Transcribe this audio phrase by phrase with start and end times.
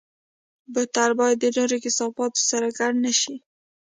[0.73, 3.35] بوتل باید د نورو کثافاتو سره ګډ نه شي.